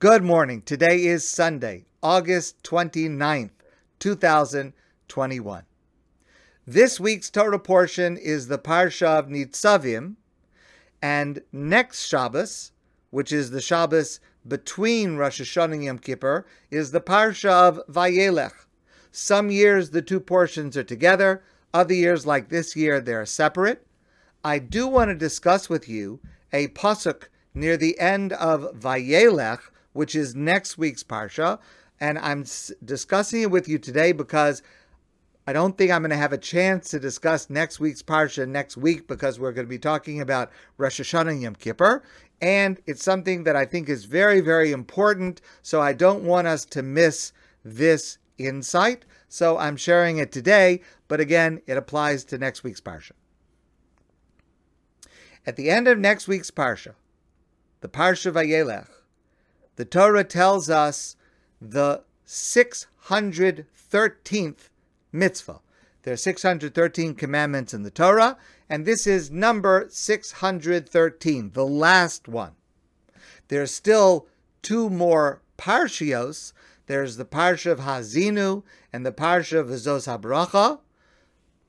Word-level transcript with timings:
Good 0.00 0.22
morning. 0.22 0.62
Today 0.62 1.04
is 1.04 1.28
Sunday, 1.28 1.84
August 2.02 2.62
29th, 2.62 3.50
2021. 3.98 5.64
This 6.66 6.98
week's 6.98 7.28
Torah 7.28 7.58
portion 7.58 8.16
is 8.16 8.48
the 8.48 8.56
Parsha 8.56 9.18
of 9.18 9.26
Nitzavim, 9.26 10.14
and 11.02 11.42
next 11.52 12.06
Shabbos, 12.06 12.72
which 13.10 13.30
is 13.30 13.50
the 13.50 13.60
Shabbos 13.60 14.20
between 14.48 15.18
Rosh 15.18 15.42
Hashanah 15.42 15.74
and 15.74 15.84
Yom 15.84 15.98
Kippur, 15.98 16.46
is 16.70 16.92
the 16.92 17.02
Parsha 17.02 17.50
of 17.50 17.82
Vayelech. 17.86 18.54
Some 19.12 19.50
years 19.50 19.90
the 19.90 20.00
two 20.00 20.20
portions 20.20 20.78
are 20.78 20.82
together, 20.82 21.42
other 21.74 21.92
years, 21.92 22.24
like 22.24 22.48
this 22.48 22.74
year, 22.74 23.02
they're 23.02 23.26
separate. 23.26 23.86
I 24.42 24.60
do 24.60 24.86
want 24.86 25.10
to 25.10 25.14
discuss 25.14 25.68
with 25.68 25.90
you 25.90 26.20
a 26.54 26.68
pasuk 26.68 27.24
near 27.52 27.76
the 27.76 28.00
end 28.00 28.32
of 28.32 28.62
Vayelech, 28.80 29.60
which 29.92 30.14
is 30.14 30.34
next 30.34 30.78
week's 30.78 31.02
Parsha. 31.02 31.58
And 32.00 32.18
I'm 32.18 32.44
discussing 32.84 33.42
it 33.42 33.50
with 33.50 33.68
you 33.68 33.78
today 33.78 34.12
because 34.12 34.62
I 35.46 35.52
don't 35.52 35.76
think 35.76 35.90
I'm 35.90 36.02
going 36.02 36.10
to 36.10 36.16
have 36.16 36.32
a 36.32 36.38
chance 36.38 36.90
to 36.90 37.00
discuss 37.00 37.50
next 37.50 37.80
week's 37.80 38.02
Parsha 38.02 38.46
next 38.48 38.76
week 38.76 39.06
because 39.06 39.38
we're 39.38 39.52
going 39.52 39.66
to 39.66 39.70
be 39.70 39.78
talking 39.78 40.20
about 40.20 40.50
Rosh 40.78 41.00
Hashanah 41.00 41.30
and 41.30 41.42
Yom 41.42 41.54
Kippur. 41.56 42.02
And 42.40 42.80
it's 42.86 43.02
something 43.02 43.44
that 43.44 43.56
I 43.56 43.66
think 43.66 43.88
is 43.88 44.04
very, 44.04 44.40
very 44.40 44.72
important. 44.72 45.40
So 45.62 45.80
I 45.80 45.92
don't 45.92 46.24
want 46.24 46.46
us 46.46 46.64
to 46.66 46.82
miss 46.82 47.32
this 47.64 48.18
insight. 48.38 49.04
So 49.28 49.58
I'm 49.58 49.76
sharing 49.76 50.18
it 50.18 50.32
today. 50.32 50.80
But 51.08 51.20
again, 51.20 51.60
it 51.66 51.76
applies 51.76 52.24
to 52.26 52.38
next 52.38 52.62
week's 52.62 52.80
Parsha. 52.80 53.12
At 55.46 55.56
the 55.56 55.70
end 55.70 55.88
of 55.88 55.98
next 55.98 56.28
week's 56.28 56.50
Parsha, 56.50 56.94
the 57.80 57.88
Parsha 57.88 58.30
Vayelech, 58.32 58.88
the 59.80 59.86
Torah 59.86 60.24
tells 60.24 60.68
us 60.68 61.16
the 61.58 62.02
613th 62.26 64.68
mitzvah. 65.10 65.60
There 66.02 66.12
are 66.12 66.18
613 66.18 67.14
commandments 67.14 67.72
in 67.72 67.82
the 67.82 67.90
Torah, 67.90 68.36
and 68.68 68.84
this 68.84 69.06
is 69.06 69.30
number 69.30 69.86
613, 69.88 71.52
the 71.52 71.64
last 71.64 72.28
one. 72.28 72.52
There 73.48 73.62
are 73.62 73.66
still 73.66 74.26
two 74.60 74.90
more 74.90 75.40
parshios. 75.56 76.52
There's 76.84 77.16
the 77.16 77.24
parsha 77.24 77.70
of 77.70 77.80
Hazinu 77.80 78.62
and 78.92 79.06
the 79.06 79.12
parsha 79.12 79.60
of 79.60 79.68
Zos 79.68 80.06
HaBracha, 80.06 80.80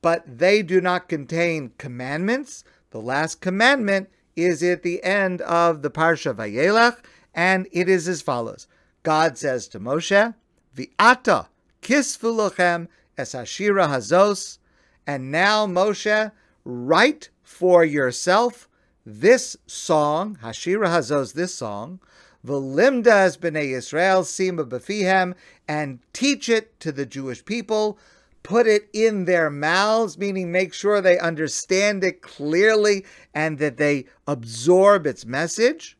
but 0.02 0.22
they 0.26 0.62
do 0.62 0.82
not 0.82 1.08
contain 1.08 1.72
commandments. 1.78 2.62
The 2.90 3.00
last 3.00 3.40
commandment 3.40 4.10
is 4.36 4.62
at 4.62 4.82
the 4.82 5.02
end 5.02 5.40
of 5.40 5.80
the 5.80 5.90
parsha 5.90 6.32
of 6.32 6.36
Vayelech, 6.36 6.98
and 7.34 7.66
it 7.72 7.88
is 7.88 8.08
as 8.08 8.22
follows. 8.22 8.66
God 9.02 9.38
says 9.38 9.68
to 9.68 9.80
Moshe, 9.80 10.34
Vi'ata 10.76 11.48
kisvu 11.82 12.50
lochem 12.50 12.88
es 13.16 13.34
hashira 13.34 13.88
hazos, 13.88 14.58
and 15.06 15.30
now 15.30 15.66
Moshe, 15.66 16.32
write 16.64 17.30
for 17.42 17.84
yourself 17.84 18.68
this 19.04 19.56
song, 19.66 20.38
Hashira 20.42 20.86
Hazos, 20.86 21.34
this 21.34 21.54
song, 21.54 22.00
V'limda 22.46 23.08
as 23.08 23.36
b'nei 23.36 23.70
Yisrael 23.70 24.22
sima 24.22 24.68
befihem, 24.68 25.34
and 25.66 25.98
teach 26.12 26.48
it 26.48 26.78
to 26.80 26.92
the 26.92 27.06
Jewish 27.06 27.44
people, 27.44 27.98
put 28.42 28.66
it 28.66 28.88
in 28.92 29.24
their 29.24 29.50
mouths, 29.50 30.18
meaning 30.18 30.50
make 30.50 30.72
sure 30.72 31.00
they 31.00 31.18
understand 31.18 32.02
it 32.04 32.22
clearly 32.22 33.04
and 33.34 33.58
that 33.58 33.76
they 33.76 34.04
absorb 34.26 35.06
its 35.06 35.24
message. 35.24 35.96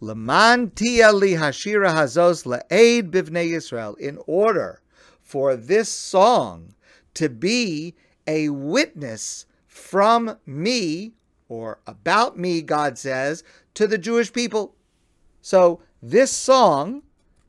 Leman 0.00 0.70
tia 0.72 1.06
hazos 1.08 2.44
le'ed 2.44 3.10
bivnei 3.10 3.50
Yisrael, 3.50 3.98
in 3.98 4.18
order 4.26 4.82
for 5.22 5.56
this 5.56 5.88
song 5.88 6.74
to 7.14 7.28
be 7.28 7.94
a 8.26 8.48
witness 8.50 9.46
from 9.66 10.36
me, 10.44 11.14
or 11.48 11.78
about 11.86 12.38
me, 12.38 12.60
God 12.60 12.98
says, 12.98 13.42
to 13.74 13.86
the 13.86 13.98
Jewish 13.98 14.32
people. 14.32 14.74
So 15.40 15.80
this 16.02 16.30
song 16.30 17.02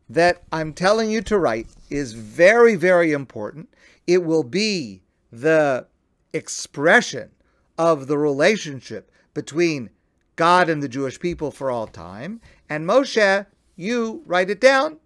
that 0.09 0.43
I'm 0.51 0.73
telling 0.73 1.09
you 1.09 1.21
to 1.23 1.37
write 1.37 1.67
is 1.89 2.13
very, 2.13 2.75
very 2.75 3.11
important. 3.11 3.69
It 4.05 4.23
will 4.23 4.43
be 4.43 5.01
the 5.31 5.87
expression 6.33 7.31
of 7.77 8.07
the 8.07 8.17
relationship 8.17 9.11
between 9.33 9.89
God 10.37 10.69
and 10.69 10.81
the 10.81 10.87
Jewish 10.87 11.19
people 11.19 11.51
for 11.51 11.69
all 11.69 11.87
time. 11.87 12.39
And 12.69 12.87
Moshe, 12.87 13.45
you 13.75 14.23
write 14.25 14.49
it 14.49 14.61
down. 14.61 14.99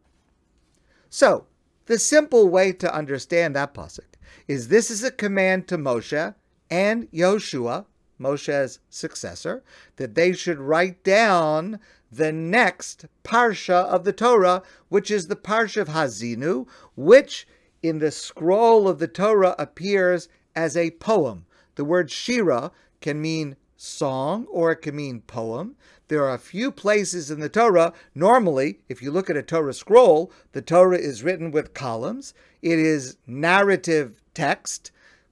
So, 1.09 1.47
the 1.88 1.97
simple 1.97 2.47
way 2.47 2.72
to 2.74 2.96
understand 2.96 3.56
that 3.56 3.74
pasuk 3.74 4.06
is 4.47 4.68
this 4.68 4.91
is 4.91 5.03
a 5.03 5.12
command 5.12 5.68
to 5.68 5.78
Moshe 5.78 6.36
and 6.70 7.12
Yoshua, 7.12 7.86
Moshe's 8.20 8.80
successor, 8.90 9.64
that 9.96 10.16
they 10.16 10.34
should 10.34 10.59
write 10.59 11.03
down 11.03 11.80
the 12.12 12.31
next 12.31 13.06
parsha 13.24 13.86
of 13.86 14.03
the 14.03 14.14
Torah, 14.14 14.62
which 14.90 15.09
is 15.09 15.28
the 15.28 15.36
parsha 15.36 15.81
of 15.81 15.90
Hazinu, 15.90 16.68
which 16.96 17.47
in 17.81 18.00
the 18.00 18.12
scroll 18.12 18.88
of 18.88 19.00
the 19.00 19.08
Torah 19.08 19.56
appears 19.58 20.30
as 20.56 20.78
a 20.78 20.91
poem. 20.91 21.46
The 21.75 21.86
word 21.86 22.12
Shira 22.12 22.72
can 23.00 23.22
mean 23.22 23.56
song 23.81 24.46
or 24.52 24.72
it 24.72 24.78
can 24.78 24.96
mean 24.96 25.22
poem. 25.22 25.75
There 26.08 26.24
are 26.24 26.36
a 26.36 26.40
few 26.40 26.72
places 26.72 27.31
in 27.31 27.40
the 27.40 27.50
Torah. 27.50 27.94
Normally, 28.14 28.80
if 28.88 29.02
you 29.02 29.12
look 29.12 29.30
at 29.30 29.38
a 29.38 29.42
Torah 29.42 29.74
scroll, 29.74 30.31
the 30.52 30.62
Torah 30.62 30.97
is 30.97 31.24
written 31.24 31.52
with 31.52 31.74
columns, 31.74 32.34
it 32.62 32.78
is 32.78 33.18
narrative 33.25 34.22
text, 34.34 34.91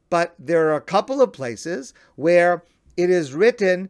but 0.10 0.34
there 0.40 0.70
are 0.70 0.76
a 0.76 0.82
couple 0.82 1.22
of 1.22 1.32
places 1.32 1.94
where 2.16 2.64
it 2.98 3.10
is 3.10 3.34
written 3.34 3.90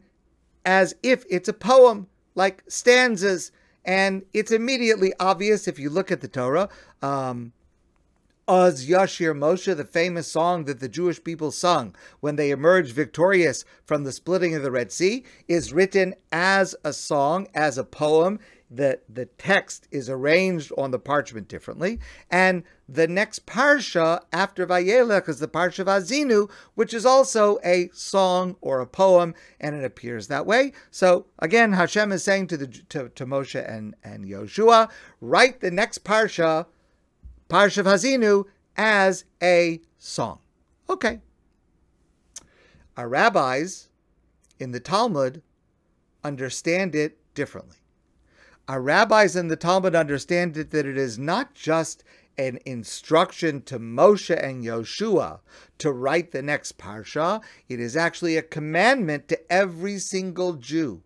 as 0.66 0.94
if 1.02 1.24
it's 1.30 1.48
a 1.48 1.54
poem, 1.54 2.06
like 2.34 2.62
stanzas. 2.68 3.52
And 3.82 4.24
it's 4.34 4.52
immediately 4.52 5.14
obvious 5.18 5.66
if 5.66 5.78
you 5.78 5.88
look 5.88 6.12
at 6.12 6.20
the 6.20 6.28
Torah. 6.28 6.68
Um, 7.00 7.52
Az 8.50 8.88
Yashir 8.88 9.32
Moshe, 9.32 9.76
the 9.76 9.84
famous 9.84 10.26
song 10.26 10.64
that 10.64 10.80
the 10.80 10.88
Jewish 10.88 11.22
people 11.22 11.52
sung 11.52 11.94
when 12.18 12.34
they 12.34 12.50
emerged 12.50 12.92
victorious 12.92 13.64
from 13.84 14.02
the 14.02 14.10
splitting 14.10 14.56
of 14.56 14.64
the 14.64 14.72
Red 14.72 14.90
Sea, 14.90 15.22
is 15.46 15.72
written 15.72 16.16
as 16.32 16.74
a 16.82 16.92
song, 16.92 17.46
as 17.54 17.78
a 17.78 17.84
poem. 17.84 18.40
The, 18.68 18.98
the 19.08 19.26
text 19.26 19.86
is 19.92 20.10
arranged 20.10 20.72
on 20.76 20.90
the 20.90 20.98
parchment 20.98 21.46
differently. 21.46 22.00
And 22.28 22.64
the 22.88 23.06
next 23.06 23.46
parsha 23.46 24.22
after 24.32 24.66
Vayelech 24.66 25.28
is 25.28 25.38
the 25.38 25.46
parsha 25.46 25.80
of 25.80 25.86
Azinu, 25.86 26.50
which 26.74 26.92
is 26.92 27.06
also 27.06 27.60
a 27.64 27.88
song 27.92 28.56
or 28.60 28.80
a 28.80 28.86
poem, 28.86 29.32
and 29.60 29.76
it 29.76 29.84
appears 29.84 30.26
that 30.26 30.44
way. 30.44 30.72
So 30.90 31.26
again, 31.38 31.74
Hashem 31.74 32.10
is 32.10 32.24
saying 32.24 32.48
to, 32.48 32.56
the, 32.56 32.66
to, 32.66 33.10
to 33.10 33.26
Moshe 33.26 33.64
and, 33.64 33.94
and 34.02 34.24
Yoshua, 34.24 34.90
write 35.20 35.60
the 35.60 35.70
next 35.70 36.02
parsha 36.02 36.66
Parshas 37.50 37.82
Hazinu 37.82 38.44
as 38.76 39.24
a 39.42 39.80
song. 39.98 40.38
Okay. 40.88 41.20
Our 42.96 43.08
rabbis 43.08 43.88
in 44.60 44.70
the 44.70 44.78
Talmud 44.78 45.42
understand 46.22 46.94
it 46.94 47.18
differently. 47.34 47.78
Our 48.68 48.80
rabbis 48.80 49.34
in 49.34 49.48
the 49.48 49.56
Talmud 49.56 49.96
understand 49.96 50.56
it 50.56 50.70
that 50.70 50.86
it 50.86 50.96
is 50.96 51.18
not 51.18 51.54
just 51.54 52.04
an 52.38 52.60
instruction 52.64 53.62
to 53.62 53.80
Moshe 53.80 54.30
and 54.30 54.62
Yoshua 54.64 55.40
to 55.78 55.90
write 55.90 56.30
the 56.30 56.42
next 56.42 56.78
parsha. 56.78 57.42
It 57.68 57.80
is 57.80 57.96
actually 57.96 58.36
a 58.36 58.42
commandment 58.42 59.26
to 59.26 59.52
every 59.52 59.98
single 59.98 60.52
Jew. 60.52 61.02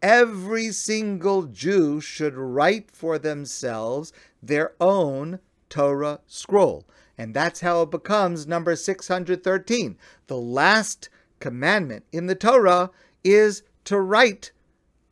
Every 0.00 0.70
single 0.70 1.42
Jew 1.42 2.00
should 2.00 2.34
write 2.34 2.92
for 2.92 3.18
themselves 3.18 4.12
their 4.40 4.74
own 4.80 5.40
Torah 5.72 6.20
scroll. 6.26 6.86
And 7.16 7.32
that's 7.32 7.60
how 7.60 7.80
it 7.82 7.90
becomes 7.90 8.46
number 8.46 8.76
613. 8.76 9.96
The 10.26 10.36
last 10.36 11.08
commandment 11.40 12.04
in 12.12 12.26
the 12.26 12.34
Torah 12.34 12.90
is 13.24 13.62
to 13.84 13.98
write 13.98 14.52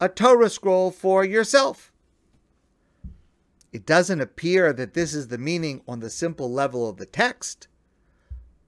a 0.01 0.09
Torah 0.11 0.51
scroll 0.51 0.91
for 0.91 1.25
yourself. 1.25 1.93
It 3.73 3.87
doesn't 3.87 4.21
appear 4.21 4.75
that 4.75 4.93
this 4.93 5.15
is 5.15 5.29
the 5.29 5.39
meaning 5.39 5.81
on 5.89 6.01
the 6.01 6.11
simple 6.11 6.53
level 6.53 6.89
of 6.89 6.99
the 6.99 7.07
text. 7.07 7.69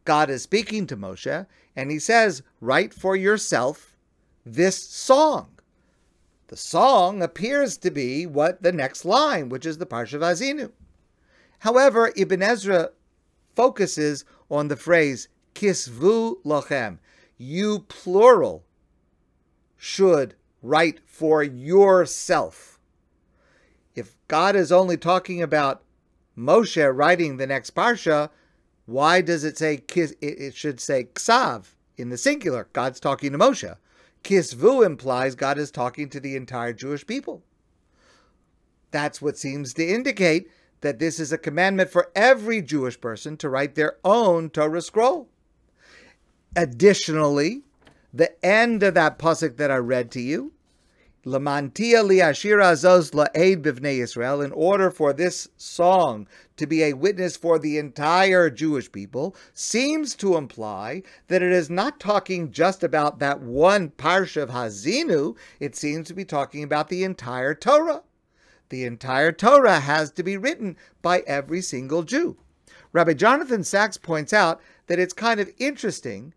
God 0.07 0.31
is 0.31 0.43
speaking 0.43 0.87
to 0.87 0.97
Moshe, 0.97 1.47
and 1.77 1.91
he 1.91 1.99
says, 1.99 2.43
Write 2.61 2.95
for 2.95 3.15
yourself 3.17 3.97
this 4.47 4.79
song. 4.79 5.59
The 6.49 6.57
song 6.57 7.23
appears 7.23 7.77
to 7.79 7.91
be 7.91 8.27
what 8.27 8.63
the 8.63 8.73
next 8.73 9.05
line, 9.05 9.51
which 9.51 9.67
is 9.67 9.79
the 9.79 9.87
Parsha 9.87 10.21
Azinu. 10.21 10.71
However, 11.63 12.13
Ibn 12.17 12.43
Ezra 12.43 12.91
focuses 13.55 14.25
on 14.51 14.67
the 14.67 14.75
phrase 14.75 15.29
kisvu 15.55 16.43
lochem. 16.45 16.99
You 17.39 17.85
plural 17.87 18.65
should 19.77 20.35
write 20.61 20.99
for 21.07 21.41
yourself. 21.45 22.81
if 23.95 24.19
God 24.27 24.57
is 24.57 24.73
only 24.73 24.97
talking 24.97 25.41
about 25.41 25.85
Moshe 26.37 26.97
writing 26.97 27.37
the 27.37 27.47
next 27.47 27.77
parsha, 27.77 28.31
why 28.87 29.21
does 29.21 29.45
it 29.45 29.57
say 29.57 29.77
kis? 29.77 30.17
it 30.21 30.57
should 30.57 30.81
say 30.81 31.05
ksav 31.15 31.77
in 31.97 32.09
the 32.09 32.19
singular? 32.19 32.67
God's 32.73 32.99
talking 32.99 33.31
to 33.31 33.39
Moshe. 33.39 33.77
Kisvu 34.25 34.85
implies 34.85 35.37
God 35.37 35.59
is 35.59 35.71
talking 35.71 36.09
to 36.09 36.19
the 36.19 36.35
entire 36.35 36.73
Jewish 36.73 37.07
people. 37.07 37.45
That's 38.91 39.23
what 39.23 39.39
seems 39.39 39.75
to 39.75 39.87
indicate 39.87 40.51
that 40.83 40.99
this 40.99 41.19
is 41.19 41.33
a 41.33 41.39
commandment 41.39 41.91
for 41.91 42.11
every 42.15 42.61
Jewish 42.61 43.01
person 43.01 43.37
to 43.39 43.49
write 43.49 43.75
their 43.75 43.97
own 44.05 44.51
Torah 44.51 44.83
scroll. 44.83 45.29
Additionally, 46.55 47.63
the 48.13 48.45
end 48.45 48.83
of 48.83 48.95
that 48.95 49.19
pasuk 49.19 49.57
that 49.57 49.71
I 49.71 49.77
read 49.79 50.11
to 50.13 50.21
you, 50.21 50.53
Lamantia 51.25 52.03
liashira 52.03 52.73
zos 52.73 53.13
la'ed 53.13 53.63
bivnei 53.63 54.03
Israel, 54.03 54.43
in 54.43 54.51
order 54.51 54.91
for 54.91 55.13
this 55.13 55.49
song 55.57 56.27
to 56.57 56.67
be 56.67 56.83
a 56.83 56.95
witness 56.95 57.37
for 57.37 57.61
the 57.61 57.79
entire 57.79 58.51
Jewish 58.51 58.91
people, 58.91 59.37
seems 59.55 60.17
to 60.17 60.37
imply 60.37 61.05
that 61.29 61.41
it 61.41 61.53
is 61.53 61.71
not 61.71 62.01
talking 62.01 62.51
just 62.51 62.83
about 62.83 63.21
that 63.21 63.41
one 63.41 63.91
parsha 63.91 64.43
of 64.43 64.51
Hazinu, 64.51 65.37
it 65.61 65.77
seems 65.77 66.09
to 66.09 66.15
be 66.15 66.25
talking 66.25 66.65
about 66.65 66.89
the 66.89 67.05
entire 67.05 67.55
Torah. 67.55 68.03
The 68.73 68.85
entire 68.85 69.33
Torah 69.33 69.81
has 69.81 70.11
to 70.13 70.23
be 70.23 70.39
written 70.39 70.79
by 71.03 71.25
every 71.27 71.61
single 71.61 72.05
Jew. 72.05 72.39
Rabbi 72.95 73.13
Jonathan 73.13 73.65
Sacks 73.65 73.99
points 73.99 74.33
out 74.33 74.63
that 74.87 74.99
it's 74.99 75.13
kind 75.13 75.41
of 75.41 75.53
interesting 75.59 76.33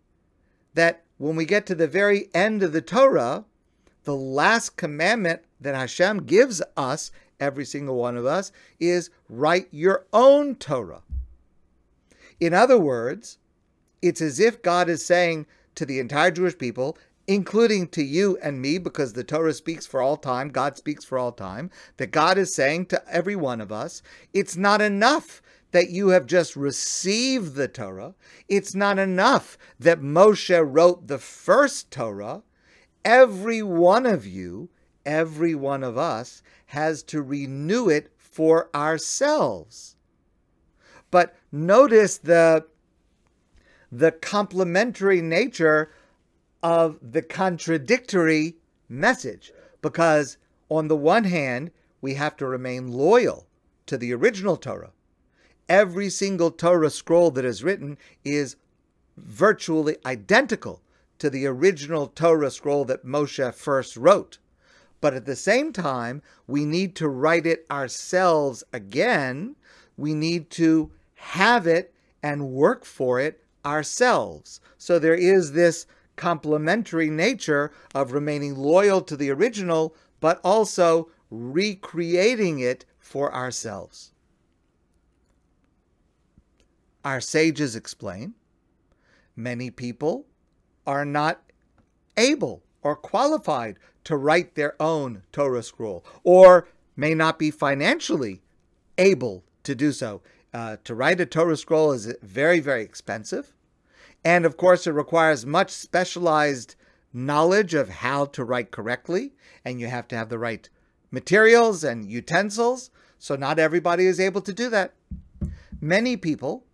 that 0.74 1.02
when 1.16 1.34
we 1.34 1.46
get 1.46 1.64
to 1.64 1.74
the 1.74 1.88
very 1.88 2.28
end 2.34 2.62
of 2.62 2.74
the 2.74 2.82
Torah, 2.82 3.46
the 4.04 4.14
last 4.14 4.76
commandment 4.76 5.44
that 5.62 5.74
Hashem 5.74 6.26
gives 6.26 6.60
us, 6.76 7.10
every 7.40 7.64
single 7.64 7.96
one 7.96 8.18
of 8.18 8.26
us, 8.26 8.52
is 8.78 9.08
write 9.30 9.68
your 9.70 10.04
own 10.12 10.56
Torah. 10.56 11.00
In 12.38 12.52
other 12.52 12.78
words, 12.78 13.38
it's 14.02 14.20
as 14.20 14.40
if 14.40 14.60
God 14.60 14.90
is 14.90 15.02
saying 15.02 15.46
to 15.74 15.86
the 15.86 15.98
entire 16.00 16.32
Jewish 16.32 16.58
people, 16.58 16.98
including 17.26 17.88
to 17.88 18.02
you 18.02 18.38
and 18.42 18.60
me, 18.60 18.78
because 18.78 19.12
the 19.12 19.24
Torah 19.24 19.52
speaks 19.52 19.86
for 19.86 20.00
all 20.00 20.16
time, 20.16 20.48
God 20.48 20.76
speaks 20.76 21.04
for 21.04 21.18
all 21.18 21.32
time, 21.32 21.70
that 21.96 22.10
God 22.12 22.38
is 22.38 22.54
saying 22.54 22.86
to 22.86 23.02
every 23.08 23.36
one 23.36 23.60
of 23.60 23.72
us, 23.72 24.02
it's 24.32 24.56
not 24.56 24.80
enough 24.80 25.42
that 25.72 25.90
you 25.90 26.08
have 26.08 26.26
just 26.26 26.56
received 26.56 27.54
the 27.54 27.68
Torah. 27.68 28.14
It's 28.48 28.74
not 28.74 28.98
enough 28.98 29.58
that 29.78 30.00
Moshe 30.00 30.64
wrote 30.64 31.08
the 31.08 31.18
first 31.18 31.90
Torah 31.90 32.42
every 33.04 33.62
one 33.62 34.04
of 34.04 34.26
you, 34.26 34.68
every 35.04 35.54
one 35.54 35.84
of 35.84 35.96
us, 35.96 36.42
has 36.66 37.02
to 37.04 37.22
renew 37.22 37.88
it 37.88 38.10
for 38.18 38.68
ourselves. 38.74 39.96
But 41.10 41.36
notice 41.52 42.18
the, 42.18 42.66
the 43.92 44.10
complementary 44.10 45.22
nature 45.22 45.90
of 46.66 46.98
the 47.00 47.22
contradictory 47.22 48.56
message, 48.88 49.52
because 49.82 50.36
on 50.68 50.88
the 50.88 50.96
one 50.96 51.22
hand, 51.22 51.70
we 52.00 52.14
have 52.14 52.36
to 52.36 52.44
remain 52.44 52.90
loyal 52.90 53.46
to 53.86 53.96
the 53.96 54.12
original 54.12 54.56
Torah. 54.56 54.90
Every 55.68 56.10
single 56.10 56.50
Torah 56.50 56.90
scroll 56.90 57.30
that 57.30 57.44
is 57.44 57.62
written 57.62 57.96
is 58.24 58.56
virtually 59.16 59.96
identical 60.04 60.82
to 61.20 61.30
the 61.30 61.46
original 61.46 62.08
Torah 62.08 62.50
scroll 62.50 62.84
that 62.86 63.06
Moshe 63.06 63.54
first 63.54 63.96
wrote. 63.96 64.38
But 65.00 65.14
at 65.14 65.24
the 65.24 65.36
same 65.36 65.72
time, 65.72 66.20
we 66.48 66.64
need 66.64 66.96
to 66.96 67.08
write 67.08 67.46
it 67.46 67.64
ourselves 67.70 68.64
again. 68.72 69.54
We 69.96 70.14
need 70.14 70.50
to 70.50 70.90
have 71.14 71.68
it 71.68 71.94
and 72.24 72.50
work 72.50 72.84
for 72.84 73.20
it 73.20 73.44
ourselves. 73.64 74.60
So 74.78 74.98
there 74.98 75.14
is 75.14 75.52
this 75.52 75.86
complementary 76.16 77.10
nature 77.10 77.70
of 77.94 78.12
remaining 78.12 78.56
loyal 78.56 79.00
to 79.02 79.16
the 79.16 79.30
original, 79.30 79.94
but 80.20 80.40
also 80.42 81.10
recreating 81.30 82.58
it 82.58 82.84
for 82.98 83.32
ourselves. 83.34 84.12
Our 87.04 87.20
sages 87.20 87.76
explain 87.76 88.34
many 89.36 89.70
people 89.70 90.26
are 90.86 91.04
not 91.04 91.42
able 92.16 92.62
or 92.82 92.96
qualified 92.96 93.78
to 94.04 94.16
write 94.16 94.54
their 94.54 94.80
own 94.80 95.22
Torah 95.32 95.62
scroll, 95.62 96.04
or 96.22 96.68
may 96.96 97.14
not 97.14 97.38
be 97.38 97.50
financially 97.50 98.40
able 98.98 99.44
to 99.64 99.74
do 99.74 99.92
so. 99.92 100.22
Uh, 100.54 100.76
to 100.84 100.94
write 100.94 101.20
a 101.20 101.26
Torah 101.26 101.56
scroll 101.56 101.92
is 101.92 102.14
very, 102.22 102.60
very 102.60 102.82
expensive. 102.82 103.52
And 104.26 104.44
of 104.44 104.56
course, 104.56 104.88
it 104.88 104.90
requires 104.90 105.46
much 105.46 105.70
specialized 105.70 106.74
knowledge 107.12 107.74
of 107.74 107.88
how 107.88 108.24
to 108.24 108.42
write 108.42 108.72
correctly, 108.72 109.34
and 109.64 109.78
you 109.78 109.86
have 109.86 110.08
to 110.08 110.16
have 110.16 110.30
the 110.30 110.38
right 110.38 110.68
materials 111.12 111.84
and 111.84 112.10
utensils. 112.10 112.90
So, 113.20 113.36
not 113.36 113.60
everybody 113.60 114.04
is 114.04 114.18
able 114.18 114.40
to 114.40 114.52
do 114.52 114.68
that. 114.70 114.94
Many 115.80 116.16
people, 116.16 116.64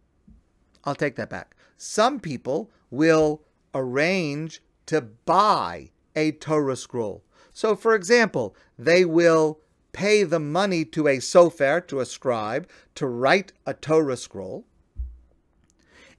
I'll 0.84 0.94
take 0.94 1.16
that 1.16 1.28
back, 1.28 1.54
some 1.76 2.20
people 2.20 2.70
will 2.90 3.42
arrange 3.74 4.62
to 4.86 5.02
buy 5.02 5.90
a 6.16 6.32
Torah 6.32 6.74
scroll. 6.74 7.22
So, 7.52 7.76
for 7.76 7.94
example, 7.94 8.56
they 8.78 9.04
will 9.04 9.60
pay 9.92 10.22
the 10.22 10.40
money 10.40 10.86
to 10.86 11.06
a 11.06 11.18
sofer, 11.18 11.86
to 11.88 12.00
a 12.00 12.06
scribe, 12.06 12.66
to 12.94 13.06
write 13.06 13.52
a 13.66 13.74
Torah 13.74 14.16
scroll. 14.16 14.64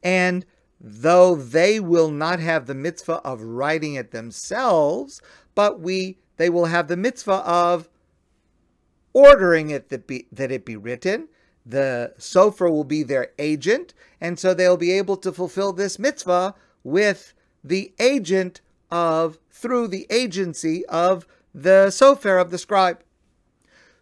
And 0.04 0.46
though 0.84 1.34
they 1.34 1.80
will 1.80 2.12
not 2.12 2.42
have 2.42 2.66
the 2.66 2.76
mitzvah 2.76 3.22
of 3.24 3.42
writing 3.42 3.94
it 3.94 4.12
themselves, 4.12 5.22
but 5.56 5.80
we 5.80 6.18
they 6.36 6.50
will 6.50 6.66
have 6.66 6.88
the 6.88 6.98
mitzvah 6.98 7.44
of 7.46 7.88
ordering 9.14 9.70
it 9.70 9.90
that, 9.90 10.08
be, 10.08 10.28
that 10.32 10.52
it 10.52 10.66
be 10.66 10.76
written. 10.76 11.30
The 11.66 12.14
sofer 12.18 12.70
will 12.70 12.84
be 12.84 13.04
their 13.04 13.32
agent, 13.40 13.94
and 14.20 14.38
so 14.38 14.54
they'll 14.54 14.76
be 14.76 14.92
able 14.92 15.16
to 15.18 15.32
fulfill 15.32 15.72
this 15.72 15.98
mitzvah 15.98 16.56
with 16.84 17.34
the 17.64 17.94
agent 18.00 18.60
of, 18.92 19.38
through 19.52 19.88
the 19.88 20.06
agency 20.10 20.86
of 20.88 21.26
the 21.54 21.88
sofer 21.88 22.42
of 22.42 22.52
the 22.52 22.58
scribe. 22.58 23.04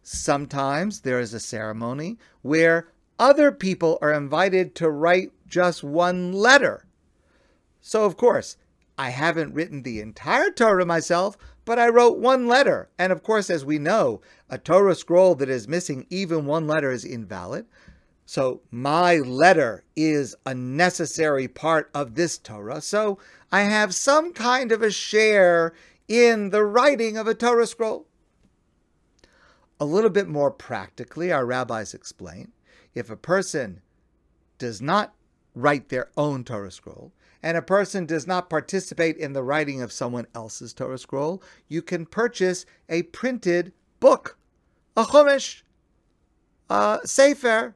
Sometimes 0.01 1.01
there 1.01 1.19
is 1.19 1.33
a 1.33 1.39
ceremony 1.39 2.17
where 2.41 2.87
other 3.19 3.51
people 3.51 3.99
are 4.01 4.13
invited 4.13 4.73
to 4.75 4.89
write 4.89 5.31
just 5.51 5.83
one 5.83 6.33
letter. 6.33 6.87
So, 7.81 8.05
of 8.05 8.17
course, 8.17 8.57
I 8.97 9.09
haven't 9.09 9.53
written 9.53 9.83
the 9.83 10.01
entire 10.01 10.49
Torah 10.49 10.85
myself, 10.85 11.37
but 11.65 11.77
I 11.77 11.89
wrote 11.89 12.17
one 12.17 12.47
letter. 12.47 12.89
And 12.97 13.11
of 13.11 13.23
course, 13.23 13.49
as 13.49 13.63
we 13.63 13.77
know, 13.77 14.21
a 14.49 14.57
Torah 14.57 14.95
scroll 14.95 15.35
that 15.35 15.49
is 15.49 15.67
missing 15.67 16.07
even 16.09 16.45
one 16.45 16.67
letter 16.67 16.91
is 16.91 17.05
invalid. 17.05 17.65
So 18.25 18.61
my 18.71 19.17
letter 19.17 19.83
is 19.95 20.35
a 20.45 20.53
necessary 20.53 21.47
part 21.47 21.89
of 21.93 22.15
this 22.15 22.37
Torah. 22.37 22.81
So 22.81 23.19
I 23.51 23.61
have 23.61 23.93
some 23.93 24.33
kind 24.33 24.71
of 24.71 24.81
a 24.81 24.91
share 24.91 25.73
in 26.07 26.49
the 26.49 26.63
writing 26.63 27.17
of 27.17 27.27
a 27.27 27.35
Torah 27.35 27.67
scroll. 27.67 28.07
A 29.79 29.85
little 29.85 30.09
bit 30.09 30.27
more 30.27 30.51
practically, 30.51 31.31
our 31.31 31.45
rabbis 31.45 31.93
explain 31.93 32.51
if 32.93 33.09
a 33.09 33.17
person 33.17 33.81
does 34.59 34.81
not 34.81 35.13
write 35.55 35.89
their 35.89 36.09
own 36.17 36.43
Torah 36.43 36.71
scroll, 36.71 37.11
and 37.43 37.57
a 37.57 37.61
person 37.61 38.05
does 38.05 38.27
not 38.27 38.49
participate 38.49 39.17
in 39.17 39.33
the 39.33 39.43
writing 39.43 39.81
of 39.81 39.91
someone 39.91 40.27
else's 40.35 40.73
Torah 40.73 40.97
scroll, 40.97 41.41
you 41.67 41.81
can 41.81 42.05
purchase 42.05 42.65
a 42.87 43.03
printed 43.03 43.73
book, 43.99 44.37
a 44.95 45.03
chumash, 45.03 45.63
a 46.69 46.99
sefer, 47.03 47.75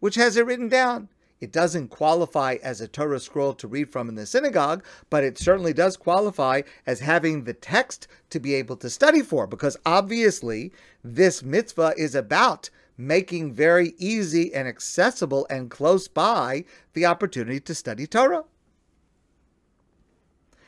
which 0.00 0.14
has 0.14 0.36
it 0.36 0.46
written 0.46 0.68
down. 0.68 1.08
It 1.40 1.52
doesn't 1.52 1.88
qualify 1.88 2.58
as 2.62 2.82
a 2.82 2.88
Torah 2.88 3.18
scroll 3.18 3.54
to 3.54 3.68
read 3.68 3.90
from 3.90 4.10
in 4.10 4.14
the 4.14 4.26
synagogue, 4.26 4.84
but 5.08 5.24
it 5.24 5.38
certainly 5.38 5.72
does 5.72 5.96
qualify 5.96 6.62
as 6.86 7.00
having 7.00 7.44
the 7.44 7.54
text 7.54 8.08
to 8.28 8.38
be 8.38 8.54
able 8.54 8.76
to 8.76 8.90
study 8.90 9.22
for, 9.22 9.46
because 9.46 9.76
obviously 9.86 10.72
this 11.02 11.42
mitzvah 11.42 11.94
is 11.96 12.14
about 12.14 12.68
making 13.00 13.52
very 13.52 13.94
easy 13.98 14.54
and 14.54 14.68
accessible 14.68 15.46
and 15.48 15.70
close 15.70 16.08
by 16.08 16.64
the 16.92 17.06
opportunity 17.06 17.60
to 17.60 17.74
study 17.74 18.06
Torah. 18.06 18.44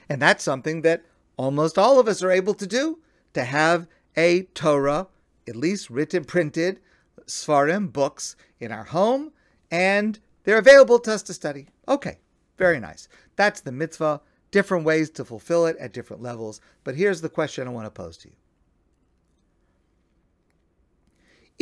And 0.08 0.20
that's 0.20 0.44
something 0.44 0.82
that 0.82 1.04
almost 1.36 1.78
all 1.78 1.98
of 1.98 2.08
us 2.08 2.22
are 2.22 2.30
able 2.30 2.54
to 2.54 2.66
do, 2.66 2.98
to 3.34 3.44
have 3.44 3.86
a 4.16 4.42
Torah, 4.54 5.08
at 5.48 5.56
least 5.56 5.90
written, 5.90 6.24
printed, 6.24 6.80
Seforim 7.26 7.92
books 7.92 8.36
in 8.60 8.72
our 8.72 8.84
home, 8.84 9.32
and 9.70 10.18
they're 10.44 10.58
available 10.58 10.98
to 11.00 11.12
us 11.14 11.22
to 11.24 11.34
study. 11.34 11.68
Okay, 11.88 12.18
very 12.58 12.80
nice. 12.80 13.08
That's 13.36 13.60
the 13.60 13.72
mitzvah. 13.72 14.20
Different 14.50 14.84
ways 14.84 15.08
to 15.10 15.24
fulfill 15.24 15.66
it 15.66 15.76
at 15.78 15.94
different 15.94 16.22
levels. 16.22 16.60
But 16.84 16.94
here's 16.94 17.22
the 17.22 17.28
question 17.28 17.66
I 17.66 17.70
want 17.70 17.86
to 17.86 17.90
pose 17.90 18.18
to 18.18 18.28
you 18.28 18.34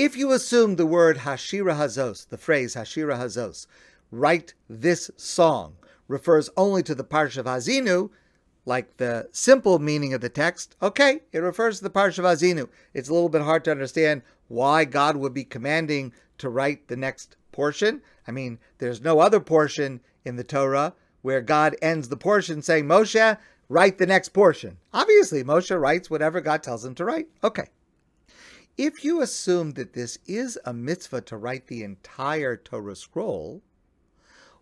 If 0.03 0.17
you 0.17 0.33
assume 0.33 0.77
the 0.77 0.87
word 0.87 1.19
Hashira 1.19 1.77
Hazos, 1.77 2.27
the 2.27 2.39
phrase 2.39 2.75
Hashira 2.75 3.19
Hazos, 3.19 3.67
write 4.11 4.55
this 4.67 5.11
song, 5.19 5.77
refers 6.09 6.49
only 6.57 6.83
to 6.85 6.95
the 6.95 7.05
Parsha 7.05 7.37
of 7.37 7.45
Hazinu, 7.45 8.09
like 8.65 8.97
the 8.97 9.29
simple 9.31 9.79
meaning 9.79 10.15
of 10.15 10.23
the 10.23 10.31
text, 10.31 10.75
okay, 10.81 11.21
it 11.33 11.41
refers 11.41 11.77
to 11.77 11.85
the 11.85 11.91
Parsha 11.91 12.21
of 12.21 12.25
Hazinu. 12.25 12.71
It's 12.95 13.11
a 13.11 13.13
little 13.13 13.29
bit 13.29 13.43
hard 13.43 13.63
to 13.65 13.71
understand 13.71 14.23
why 14.49 14.87
God 14.87 15.19
would 15.19 15.35
be 15.35 15.45
commanding 15.45 16.15
to 16.39 16.49
write 16.49 16.89
the 16.89 16.97
next 16.97 17.37
portion. 17.53 18.01
I 18.27 18.31
mean, 18.31 18.59
there's 18.79 19.03
no 19.03 19.21
other 19.21 19.39
portion 19.39 20.01
in 20.25 20.37
the 20.37 20.45
Torah 20.45 20.95
where 21.21 21.43
God 21.43 21.77
ends 21.83 22.09
the 22.09 22.17
portion 22.17 22.63
saying, 22.63 22.87
Moshe, 22.87 23.37
write 23.69 23.99
the 23.99 24.07
next 24.07 24.31
portion. 24.31 24.79
Obviously, 24.95 25.45
Moshe 25.45 25.79
writes 25.79 26.09
whatever 26.09 26.41
God 26.41 26.63
tells 26.63 26.87
him 26.87 26.95
to 26.95 27.05
write. 27.05 27.29
Okay. 27.45 27.69
If 28.77 29.05
you 29.05 29.21
assume 29.21 29.73
that 29.73 29.93
this 29.93 30.19
is 30.27 30.59
a 30.65 30.73
mitzvah 30.73 31.23
to 31.23 31.37
write 31.37 31.67
the 31.67 31.83
entire 31.83 32.57
Torah 32.57 32.97
scroll, 32.97 33.63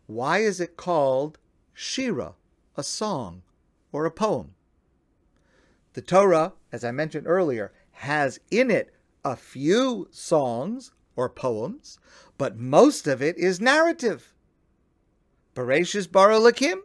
why 0.07 0.39
is 0.39 0.61
it 0.61 0.77
called 0.77 1.39
Shira, 1.73 2.35
a 2.77 2.83
song 2.83 3.43
or 3.93 4.05
a 4.05 4.11
poem? 4.11 4.55
The 5.93 6.03
Torah, 6.03 6.55
as 6.73 6.85
I 6.85 6.91
mentioned 6.91 7.27
earlier, 7.27 7.73
has 7.93 8.41
in 8.51 8.71
it 8.71 8.95
a 9.25 9.37
few 9.37 10.09
songs 10.11 10.93
or 11.17 11.29
poems, 11.29 11.99
but 12.39 12.57
most 12.57 13.07
of 13.07 13.21
it 13.21 13.37
is 13.37 13.61
narrative. 13.61 14.33
Bereshis 15.55 16.11
Bara 16.11 16.37
Elokim, 16.37 16.83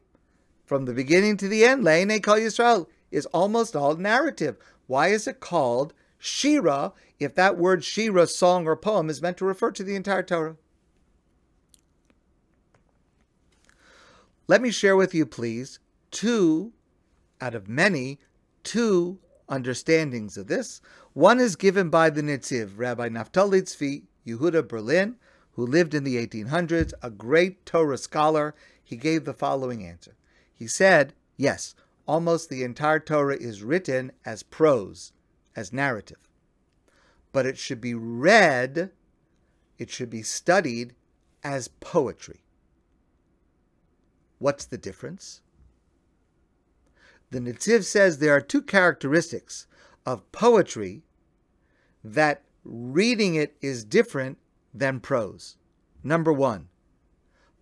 from 0.66 0.86
the 0.86 0.94
beginning 0.94 1.38
to 1.38 1.48
the 1.48 1.64
end, 1.64 1.84
Leine 1.84 2.22
Kol 2.22 2.38
Yisrael, 2.38 2.88
is 3.12 3.28
almost 3.28 3.76
all 3.76 3.96
narrative. 3.96 4.58
Why 4.88 5.10
is 5.10 5.28
it 5.28 5.40
called 5.40 5.94
Shira 6.26 6.94
if 7.20 7.36
that 7.36 7.58
word 7.58 7.84
Shira, 7.84 8.28
song 8.28 8.66
or 8.66 8.78
poem, 8.78 9.10
is 9.10 9.22
meant 9.22 9.36
to 9.38 9.46
refer 9.46 9.72
to 9.72 9.84
the 9.84 9.96
entire 9.96 10.24
Torah? 10.24 10.56
Let 14.48 14.62
me 14.62 14.72
share 14.72 14.96
with 14.96 15.14
you, 15.14 15.26
please, 15.26 15.80
two 16.12 16.72
out 17.42 17.54
of 17.54 17.68
many, 17.68 18.20
two 18.64 19.20
understandings 19.50 20.38
of 20.38 20.48
this. 20.48 20.80
One 21.12 21.42
is 21.42 21.58
given 21.58 21.90
by 21.90 22.10
the 22.10 22.22
Netziv, 22.22 22.72
Rabbi 22.78 23.10
Naftali 23.10 23.64
Tzvi 23.64 24.04
Yehuda 24.26 24.66
Berlin, 24.66 25.18
who 25.52 25.66
lived 25.66 25.94
in 25.94 26.06
the 26.06 26.26
1800s, 26.26 26.94
a 27.02 27.10
great 27.10 27.66
Torah 27.66 27.98
scholar. 27.98 28.56
He 28.82 28.96
gave 28.96 29.26
the 29.26 29.34
following 29.34 29.86
answer. 29.86 30.16
He 30.54 30.68
said, 30.68 31.14
yes, 31.36 31.76
almost 32.08 32.50
the 32.50 32.64
entire 32.64 33.00
Torah 33.00 33.36
is 33.36 33.62
written 33.62 34.14
as 34.26 34.44
prose, 34.44 35.12
as 35.56 35.74
narrative. 35.74 36.30
But 37.32 37.46
it 37.46 37.58
should 37.58 37.82
be 37.82 37.94
read, 37.94 38.92
it 39.78 39.90
should 39.90 40.10
be 40.10 40.22
studied 40.22 40.96
as 41.44 41.68
poetry. 41.68 42.42
What's 44.40 44.66
the 44.66 44.78
difference? 44.78 45.42
The 47.32 47.40
Netziv 47.40 47.84
says 47.84 48.18
there 48.18 48.36
are 48.36 48.42
two 48.42 48.62
characteristics 48.62 49.68
of 50.06 50.32
poetry 50.32 51.04
that 52.04 52.44
reading 52.64 53.36
it 53.36 53.56
is 53.62 53.84
different 53.84 54.38
than 54.74 55.00
prose. 55.00 55.58
Number 56.04 56.32
one, 56.32 56.68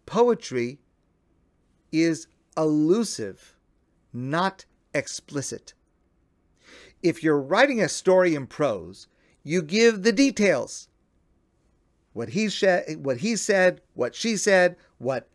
poetry 0.06 0.80
is 1.92 2.28
elusive, 2.58 3.56
not 4.12 4.66
explicit. 4.94 5.74
If 7.02 7.24
you're 7.24 7.40
writing 7.40 7.82
a 7.82 7.90
story 7.90 8.36
in 8.36 8.48
prose, 8.48 9.08
you 9.44 9.62
give 9.62 10.04
the 10.04 10.12
details. 10.12 10.88
What 12.14 12.30
he, 12.30 12.50
said, 12.50 13.04
what 13.04 13.18
he 13.18 13.36
said, 13.36 13.82
what 13.94 14.16
she 14.16 14.38
said, 14.38 14.76
what 14.98 15.28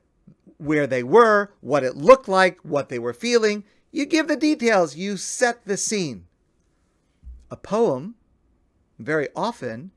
where 0.58 0.87
they 0.87 1.02
were, 1.02 1.52
what 1.61 1.85
it 1.85 1.96
looked 1.96 2.28
like, 2.28 2.58
what 2.62 2.88
they 2.88 2.99
were 2.99 3.12
feeling. 3.12 3.64
You 3.92 4.06
give 4.06 4.28
the 4.28 4.37
details, 4.37 4.96
you 4.96 5.16
set 5.16 5.64
the 5.64 5.76
scene. 5.76 6.26
A 7.50 7.56
poem, 7.56 8.14
very 8.99 9.28
often, 9.37 9.90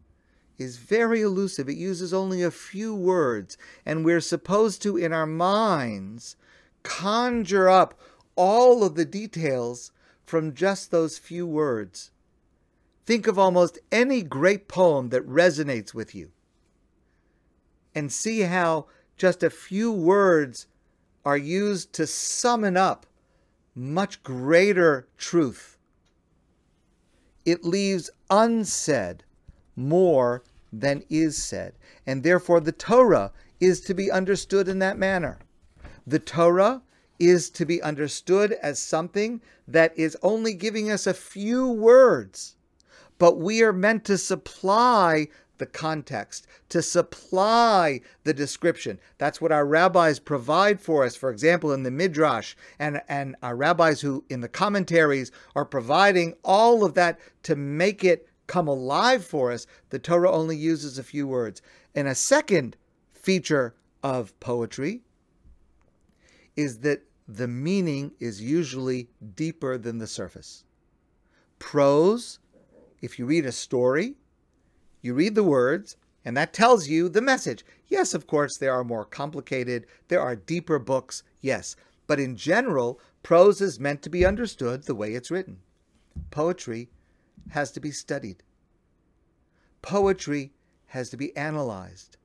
is 0.58 0.78
very 0.78 1.22
elusive. 1.22 1.70
It 1.70 1.78
uses 1.78 2.14
only 2.14 2.44
a 2.44 2.52
few 2.52 2.94
words, 2.94 3.58
and 3.86 4.04
we're 4.04 4.22
supposed 4.22 4.82
to, 4.84 4.98
in 4.98 5.14
our 5.14 5.26
minds, 5.26 6.36
conjure 6.84 7.70
up 7.70 7.98
all 8.36 8.84
of 8.84 8.96
the 8.96 9.06
details 9.06 9.92
from 10.30 10.54
just 10.54 10.92
those 10.92 11.18
few 11.18 11.48
words. 11.48 12.12
Think 13.04 13.26
of 13.26 13.40
almost 13.40 13.80
any 13.92 14.22
great 14.22 14.68
poem 14.68 15.10
that 15.10 15.28
resonates 15.28 15.92
with 15.92 16.14
you 16.14 16.30
and 17.96 18.12
see 18.12 18.42
how 18.42 18.86
just 19.18 19.42
a 19.42 19.50
few 19.50 19.92
words 19.92 20.68
are 21.26 21.36
used 21.36 21.94
to 21.94 22.06
summon 22.06 22.78
up 22.78 23.08
much 23.74 24.22
greater 24.22 25.08
truth. 25.18 25.80
It 27.44 27.64
leaves 27.64 28.12
unsaid 28.30 29.24
more 29.76 30.44
than 30.72 31.04
is 31.10 31.42
said, 31.42 31.74
and 32.06 32.22
therefore 32.22 32.60
the 32.60 32.72
Torah 32.72 33.32
is 33.60 33.82
to 33.82 33.96
be 33.96 34.12
understood 34.12 34.68
in 34.68 34.78
that 34.78 35.00
manner. 35.00 35.40
The 36.06 36.20
Torah 36.20 36.84
is 37.20 37.50
to 37.52 37.66
be 37.66 37.82
understood 37.82 38.54
as 38.54 38.80
something 38.80 39.42
that 39.68 39.98
is 39.98 40.18
only 40.24 40.54
giving 40.54 40.90
us 40.90 41.06
a 41.06 41.14
few 41.14 41.68
words, 41.68 42.56
but 43.18 43.38
we 43.38 43.62
are 43.62 43.74
meant 43.74 44.06
to 44.06 44.18
supply 44.18 45.28
the 45.58 45.66
context, 45.66 46.48
to 46.70 46.82
supply 46.82 48.02
the 48.24 48.34
description. 48.34 49.00
That's 49.18 49.42
what 49.42 49.52
our 49.52 49.66
rabbis 49.66 50.18
provide 50.20 50.82
for 50.82 51.04
us. 51.04 51.16
For 51.16 51.30
example, 51.30 51.74
in 51.74 51.84
the 51.84 51.92
Midrash, 51.92 52.56
and, 52.80 53.02
and 53.08 53.36
our 53.44 53.56
rabbis 53.56 54.02
who 54.02 54.24
in 54.30 54.40
the 54.42 54.48
commentaries 54.48 55.32
are 55.56 55.66
providing 55.66 56.34
all 56.44 56.84
of 56.84 56.94
that 56.96 57.20
to 57.44 57.56
make 57.56 58.04
it 58.04 58.28
come 58.48 58.68
alive 58.68 59.24
for 59.24 59.52
us. 59.52 59.68
The 59.90 60.00
Torah 60.00 60.32
only 60.32 60.58
uses 60.58 60.98
a 60.98 61.04
few 61.04 61.28
words. 61.28 61.62
And 61.94 62.08
a 62.08 62.16
second 62.16 62.76
feature 63.14 63.76
of 64.02 64.38
poetry 64.40 65.02
is 66.56 66.80
that 66.80 67.04
the 67.32 67.48
meaning 67.48 68.12
is 68.20 68.42
usually 68.42 69.08
deeper 69.36 69.78
than 69.78 70.00
the 70.00 70.08
surface. 70.08 70.64
Prose, 71.60 72.40
if 73.02 73.20
you 73.20 73.28
read 73.28 73.46
a 73.46 73.52
story, 73.52 74.16
you 75.04 75.14
read 75.14 75.36
the 75.36 75.44
words, 75.44 75.96
and 76.26 76.36
that 76.36 76.54
tells 76.54 76.88
you 76.88 77.08
the 77.08 77.22
message. 77.22 77.64
Yes, 77.88 78.16
of 78.16 78.26
course, 78.26 78.58
there 78.58 78.74
are 78.74 78.84
more 78.84 79.06
complicated, 79.06 79.86
there 80.08 80.22
are 80.22 80.36
deeper 80.36 80.80
books, 80.80 81.22
yes, 81.40 81.76
but 82.08 82.20
in 82.20 82.36
general, 82.36 83.00
prose 83.22 83.62
is 83.62 83.80
meant 83.80 84.02
to 84.02 84.10
be 84.10 84.26
understood 84.26 84.84
the 84.84 84.96
way 84.96 85.14
it's 85.14 85.30
written. 85.30 85.60
Poetry 86.32 86.90
has 87.50 87.72
to 87.74 87.80
be 87.80 87.92
studied. 87.92 88.42
Poetry 89.84 90.52
has 90.88 91.12
to 91.12 91.18
be 91.18 91.36
analyzed. 91.38 92.18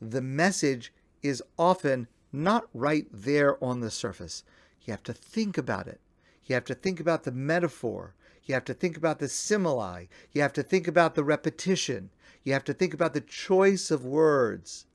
The 0.00 0.22
message 0.22 0.90
is 1.22 1.42
often 1.58 2.08
not 2.32 2.68
right 2.74 3.06
there 3.12 3.62
on 3.62 3.80
the 3.80 3.90
surface. 3.90 4.44
You 4.82 4.92
have 4.92 5.02
to 5.04 5.12
think 5.12 5.58
about 5.58 5.86
it. 5.86 6.00
You 6.44 6.54
have 6.54 6.64
to 6.66 6.74
think 6.74 7.00
about 7.00 7.24
the 7.24 7.32
metaphor. 7.32 8.14
You 8.44 8.54
have 8.54 8.64
to 8.64 8.74
think 8.74 8.96
about 8.96 9.18
the 9.18 9.28
simile. 9.28 10.06
You 10.32 10.42
have 10.42 10.54
to 10.54 10.62
think 10.62 10.88
about 10.88 11.14
the 11.14 11.24
repetition. 11.24 12.10
You 12.44 12.54
have 12.54 12.64
to 12.64 12.72
think 12.72 12.94
about 12.94 13.12
the 13.12 13.20
choice 13.20 13.90
of 13.90 14.04
words. 14.04 14.86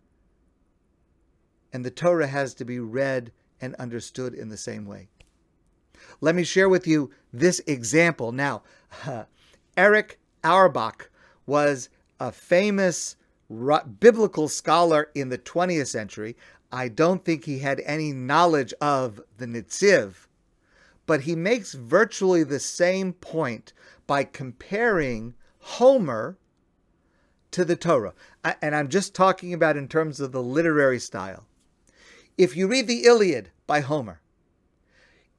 And 1.71 1.85
the 1.85 1.91
Torah 1.91 2.27
has 2.27 2.53
to 2.55 2.65
be 2.65 2.79
read 2.79 3.31
and 3.61 3.75
understood 3.75 4.33
in 4.33 4.49
the 4.49 4.57
same 4.57 4.85
way. 4.85 5.09
Let 6.21 6.35
me 6.35 6.43
share 6.43 6.69
with 6.69 6.87
you 6.87 7.11
this 7.31 7.59
example. 7.67 8.31
Now, 8.31 8.63
uh, 9.05 9.25
Erich 9.77 10.19
Auerbach 10.43 11.09
was 11.45 11.89
a 12.19 12.31
famous 12.31 13.15
biblical 13.99 14.47
scholar 14.47 15.09
in 15.13 15.29
the 15.29 15.37
20th 15.37 15.87
century. 15.87 16.35
I 16.73 16.89
don't 16.89 17.23
think 17.23 17.45
he 17.45 17.59
had 17.59 17.81
any 17.85 18.11
knowledge 18.11 18.73
of 18.81 19.21
the 19.37 19.45
Netziv 19.45 20.27
but 21.05 21.21
he 21.21 21.35
makes 21.35 21.73
virtually 21.73 22.43
the 22.43 22.59
same 22.59 23.13
point 23.13 23.73
by 24.07 24.23
comparing 24.23 25.33
Homer 25.59 26.37
to 27.51 27.65
the 27.65 27.75
Torah. 27.75 28.13
And 28.61 28.75
I'm 28.75 28.89
just 28.89 29.13
talking 29.13 29.53
about 29.53 29.77
in 29.77 29.87
terms 29.87 30.19
of 30.19 30.31
the 30.31 30.43
literary 30.43 30.99
style. 30.99 31.45
If 32.37 32.55
you 32.55 32.67
read 32.67 32.87
the 32.87 33.05
Iliad 33.05 33.51
by 33.67 33.81
Homer, 33.81 34.21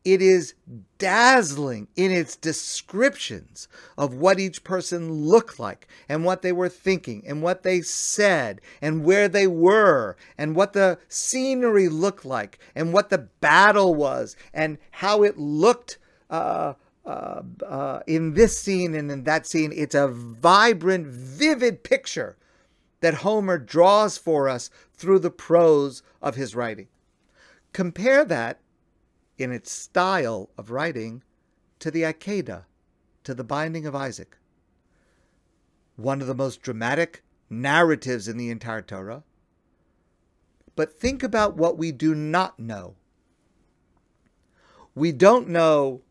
it 0.04 0.20
is 0.20 0.54
dazzling 0.98 1.88
in 1.96 2.10
its 2.10 2.36
descriptions 2.36 3.68
of 3.96 4.14
what 4.14 4.38
each 4.38 4.62
person 4.62 5.10
looked 5.10 5.58
like 5.58 5.88
and 6.08 6.24
what 6.24 6.42
they 6.42 6.52
were 6.52 6.68
thinking 6.68 7.22
and 7.26 7.42
what 7.42 7.62
they 7.62 7.80
said 7.80 8.60
and 8.82 9.04
where 9.04 9.28
they 9.28 9.46
were 9.46 10.16
and 10.36 10.54
what 10.54 10.74
the 10.74 10.98
scenery 11.08 11.88
looked 11.88 12.24
like 12.24 12.58
and 12.74 12.92
what 12.92 13.08
the 13.08 13.18
battle 13.18 13.94
was 13.94 14.36
and 14.52 14.76
how 14.90 15.22
it 15.22 15.38
looked 15.38 15.98
uh, 16.28 16.74
uh, 17.06 17.42
uh, 17.66 18.00
in 18.06 18.34
this 18.34 18.58
scene 18.58 18.94
and 18.94 19.10
in 19.10 19.24
that 19.24 19.46
scene. 19.46 19.72
It's 19.74 19.94
a 19.94 20.08
vibrant, 20.08 21.06
vivid 21.06 21.82
picture 21.82 22.36
that 23.00 23.14
Homer 23.14 23.58
draws 23.58 24.18
for 24.18 24.48
us 24.48 24.70
through 24.94 25.18
the 25.18 25.30
prose 25.30 26.02
of 26.22 26.34
his 26.36 26.54
writing. 26.54 26.88
Compare 27.72 28.24
that 28.26 28.60
in 29.38 29.52
its 29.52 29.70
style 29.70 30.50
of 30.56 30.70
writing 30.70 31.22
to 31.80 31.90
the 31.90 32.02
Akedah, 32.02 32.64
to 33.24 33.34
the 33.34 33.44
binding 33.44 33.86
of 33.86 33.94
Isaac. 33.94 34.36
One 35.96 36.20
of 36.20 36.26
the 36.26 36.34
most 36.34 36.62
dramatic 36.62 37.22
narratives 37.50 38.28
in 38.28 38.36
the 38.36 38.50
entire 38.50 38.82
Torah. 38.82 39.22
But 40.76 40.98
think 40.98 41.22
about 41.22 41.56
what 41.56 41.78
we 41.78 41.92
do 41.92 42.14
not 42.14 42.58
know. 42.58 42.96
We 44.94 45.12
don't 45.12 45.48
know 45.48 46.02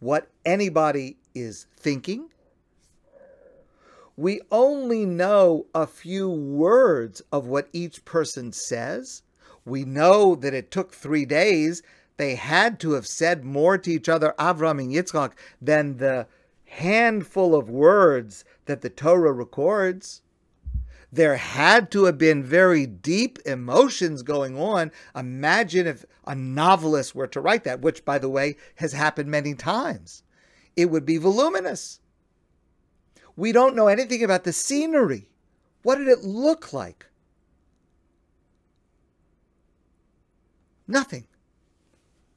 what 0.00 0.30
anybody 0.44 1.16
is 1.34 1.66
thinking. 1.76 2.30
We 4.16 4.40
only 4.50 5.06
know 5.06 5.66
a 5.74 5.86
few 5.86 6.28
words 6.28 7.22
of 7.30 7.46
what 7.46 7.68
each 7.72 8.04
person 8.04 8.52
says. 8.52 9.22
We 9.64 9.84
know 9.84 10.34
that 10.34 10.54
it 10.54 10.70
took 10.70 10.92
three 10.92 11.24
days. 11.24 11.82
They 12.18 12.34
had 12.34 12.80
to 12.80 12.92
have 12.92 13.06
said 13.06 13.44
more 13.44 13.78
to 13.78 13.90
each 13.90 14.08
other, 14.08 14.34
Avram 14.38 14.80
and 14.80 14.92
Yitzchak, 14.92 15.32
than 15.62 15.96
the 15.96 16.26
handful 16.66 17.54
of 17.54 17.70
words 17.70 18.44
that 18.66 18.82
the 18.82 18.90
Torah 18.90 19.32
records. 19.32 20.20
There 21.12 21.36
had 21.36 21.90
to 21.92 22.04
have 22.04 22.18
been 22.18 22.42
very 22.42 22.86
deep 22.86 23.38
emotions 23.46 24.22
going 24.22 24.58
on. 24.58 24.90
Imagine 25.16 25.86
if 25.86 26.04
a 26.26 26.34
novelist 26.34 27.14
were 27.14 27.28
to 27.28 27.40
write 27.40 27.64
that, 27.64 27.80
which, 27.80 28.04
by 28.04 28.18
the 28.18 28.28
way, 28.28 28.56
has 28.74 28.92
happened 28.92 29.30
many 29.30 29.54
times. 29.54 30.24
It 30.76 30.90
would 30.90 31.06
be 31.06 31.16
voluminous. 31.16 32.00
We 33.36 33.52
don't 33.52 33.76
know 33.76 33.86
anything 33.86 34.24
about 34.24 34.42
the 34.42 34.52
scenery. 34.52 35.28
What 35.82 35.98
did 35.98 36.08
it 36.08 36.24
look 36.24 36.72
like? 36.72 37.06
Nothing. 40.88 41.28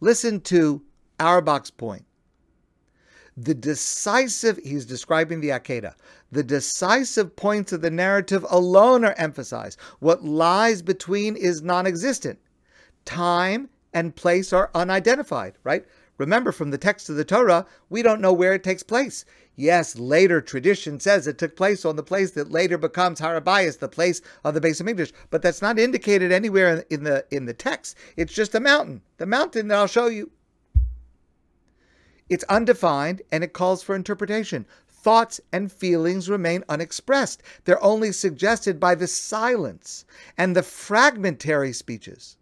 Listen 0.01 0.41
to 0.41 0.81
Auerbach's 1.19 1.69
point. 1.69 2.05
The 3.37 3.53
decisive, 3.53 4.57
he's 4.57 4.85
describing 4.85 5.39
the 5.39 5.49
Akedah, 5.49 5.93
the 6.31 6.43
decisive 6.43 7.35
points 7.35 7.71
of 7.71 7.81
the 7.81 7.91
narrative 7.91 8.45
alone 8.49 9.05
are 9.05 9.15
emphasized. 9.17 9.79
What 9.99 10.23
lies 10.23 10.81
between 10.81 11.35
is 11.35 11.61
non 11.61 11.87
existent. 11.87 12.39
Time 13.05 13.69
and 13.93 14.15
place 14.15 14.51
are 14.51 14.71
unidentified, 14.73 15.57
right? 15.63 15.85
Remember, 16.17 16.51
from 16.51 16.71
the 16.71 16.77
text 16.77 17.09
of 17.09 17.15
the 17.15 17.25
Torah, 17.25 17.65
we 17.89 18.01
don't 18.01 18.21
know 18.21 18.33
where 18.33 18.53
it 18.53 18.63
takes 18.63 18.83
place. 18.83 19.23
Yes, 19.55 19.97
later 19.97 20.41
tradition 20.41 20.99
says 20.99 21.27
it 21.27 21.37
took 21.37 21.55
place 21.55 21.83
on 21.83 21.95
the 21.97 22.03
place 22.03 22.31
that 22.31 22.51
later 22.51 22.77
becomes 22.77 23.19
Har 23.19 23.39
HaBayis, 23.39 23.79
the 23.79 23.89
place 23.89 24.21
of 24.43 24.53
the 24.53 24.61
Beis 24.61 24.81
HaMikdash, 24.81 25.11
but 25.29 25.41
that's 25.41 25.61
not 25.61 25.77
indicated 25.77 26.31
anywhere 26.31 26.85
in 26.89 27.03
the 27.03 27.25
in 27.31 27.45
the 27.45 27.53
text. 27.53 27.97
It's 28.15 28.33
just 28.33 28.55
a 28.55 28.59
mountain, 28.59 29.01
the 29.17 29.25
mountain 29.25 29.67
that 29.67 29.77
I'll 29.77 29.87
show 29.87 30.07
you. 30.07 30.31
It's 32.29 32.45
undefined 32.45 33.21
and 33.29 33.43
it 33.43 33.51
calls 33.51 33.83
for 33.83 33.93
interpretation. 33.93 34.65
Thoughts 34.87 35.41
and 35.51 35.69
feelings 35.69 36.29
remain 36.29 36.63
unexpressed. 36.69 37.43
They're 37.65 37.83
only 37.83 38.13
suggested 38.13 38.79
by 38.79 38.95
the 38.95 39.07
silence 39.07 40.05
and 40.37 40.55
the 40.55 40.63
fragmentary 40.63 41.73
speeches. 41.73 42.37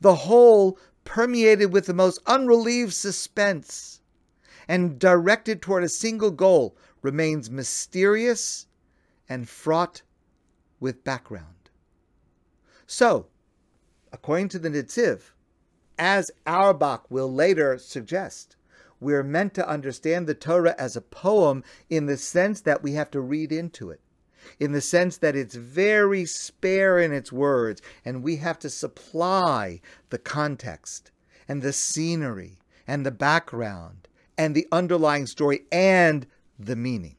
The 0.00 0.14
whole 0.14 0.78
permeated 1.04 1.72
with 1.72 1.86
the 1.86 1.94
most 1.94 2.20
unrelieved 2.26 2.92
suspense 2.92 4.02
and 4.68 4.98
directed 4.98 5.62
toward 5.62 5.82
a 5.82 5.88
single 5.88 6.30
goal 6.30 6.76
remains 7.00 7.50
mysterious 7.50 8.66
and 9.28 9.48
fraught 9.48 10.02
with 10.78 11.04
background. 11.04 11.70
So, 12.86 13.26
according 14.12 14.50
to 14.50 14.58
the 14.58 14.70
Netziv, 14.70 15.32
as 15.98 16.30
Auerbach 16.46 17.10
will 17.10 17.32
later 17.32 17.78
suggest, 17.78 18.56
we're 19.00 19.22
meant 19.22 19.54
to 19.54 19.68
understand 19.68 20.26
the 20.26 20.34
Torah 20.34 20.74
as 20.78 20.96
a 20.96 21.00
poem 21.00 21.64
in 21.88 22.06
the 22.06 22.16
sense 22.16 22.60
that 22.62 22.82
we 22.82 22.92
have 22.92 23.10
to 23.12 23.20
read 23.20 23.52
into 23.52 23.90
it, 23.90 24.00
in 24.58 24.72
the 24.72 24.80
sense 24.80 25.16
that 25.18 25.36
it's 25.36 25.54
very 25.54 26.24
spare 26.24 26.98
in 26.98 27.12
its 27.12 27.32
words, 27.32 27.80
and 28.04 28.22
we 28.22 28.36
have 28.36 28.58
to 28.60 28.70
supply 28.70 29.80
the 30.10 30.18
context 30.18 31.10
and 31.46 31.62
the 31.62 31.72
scenery 31.72 32.58
and 32.86 33.04
the 33.04 33.10
background 33.10 34.08
and 34.38 34.54
the 34.54 34.66
underlying 34.72 35.26
story 35.26 35.62
and 35.70 36.26
the 36.58 36.76
meaning. 36.76 37.16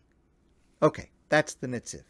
Okay, 0.81 1.11
that's 1.27 1.53
the 1.55 1.67
Netziv. 1.67 2.03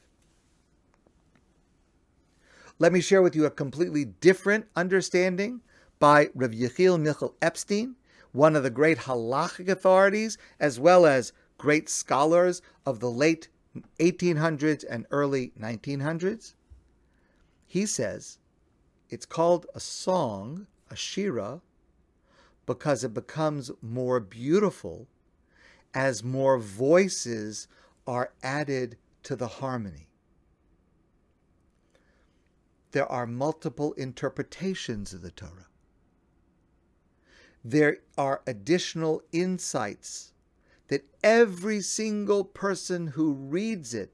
Let 2.77 2.93
me 2.93 3.01
share 3.01 3.21
with 3.21 3.35
you 3.35 3.45
a 3.45 3.51
completely 3.51 4.05
different 4.05 4.67
understanding 4.75 5.61
by 5.99 6.29
Rav 6.33 6.51
Yechiel 6.51 7.01
Michel 7.01 7.35
Epstein, 7.41 7.95
one 8.31 8.55
of 8.55 8.63
the 8.63 8.69
great 8.69 8.99
halachic 8.99 9.67
authorities, 9.67 10.37
as 10.59 10.79
well 10.79 11.05
as 11.05 11.33
great 11.57 11.89
scholars 11.89 12.61
of 12.85 13.01
the 13.01 13.09
late 13.09 13.49
1800s 13.99 14.85
and 14.89 15.05
early 15.11 15.51
1900s. 15.59 16.53
He 17.65 17.85
says 17.85 18.39
it's 19.09 19.25
called 19.25 19.65
a 19.75 19.79
song, 19.79 20.67
a 20.89 20.95
shira, 20.95 21.61
because 22.69 23.03
it 23.03 23.13
becomes 23.13 23.71
more 23.81 24.19
beautiful 24.19 25.07
as 25.93 26.23
more 26.23 26.59
voices 26.59 27.67
are 28.05 28.31
added 28.43 28.95
to 29.23 29.35
the 29.35 29.47
harmony. 29.47 30.07
There 32.91 33.11
are 33.11 33.25
multiple 33.25 33.93
interpretations 33.93 35.13
of 35.13 35.21
the 35.21 35.31
Torah 35.31 35.69
there 37.63 37.97
are 38.17 38.41
additional 38.47 39.21
insights 39.31 40.33
that 40.87 41.05
every 41.23 41.81
single 41.81 42.43
person 42.43 43.07
who 43.07 43.33
reads 43.33 43.93
it 43.93 44.13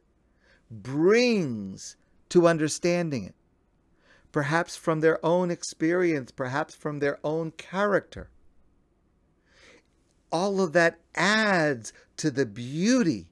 brings 0.69 1.95
to 2.29 2.47
understanding 2.47 3.23
it. 3.23 3.35
Perhaps 4.31 4.75
from 4.75 4.99
their 4.99 5.23
own 5.25 5.51
experience, 5.51 6.31
perhaps 6.31 6.75
from 6.75 6.99
their 6.99 7.19
own 7.23 7.51
character. 7.51 8.29
All 10.35 10.59
of 10.59 10.73
that 10.73 10.99
adds 11.15 11.93
to 12.17 12.29
the 12.29 12.45
beauty 12.45 13.27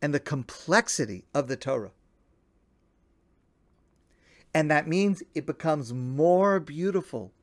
and 0.00 0.14
the 0.14 0.18
complexity 0.18 1.26
of 1.34 1.46
the 1.46 1.58
Torah. 1.58 1.90
And 4.54 4.70
that 4.70 4.88
means 4.88 5.22
it 5.34 5.44
becomes 5.44 5.92
more 5.92 6.58
beautiful 6.58 7.34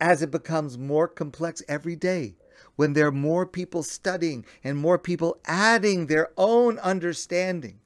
as 0.00 0.22
it 0.22 0.30
becomes 0.30 0.78
more 0.78 1.06
complex 1.06 1.62
every 1.68 1.96
day, 1.96 2.36
when 2.76 2.94
there 2.94 3.08
are 3.08 3.12
more 3.12 3.44
people 3.44 3.82
studying 3.82 4.46
and 4.64 4.78
more 4.78 4.98
people 4.98 5.36
adding 5.44 6.06
their 6.06 6.30
own 6.38 6.78
understanding. 6.78 7.78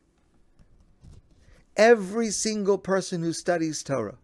Every 1.77 2.31
single 2.31 2.79
person 2.79 3.25
who 3.25 3.33
studies 3.33 3.83
Torah 3.83 4.19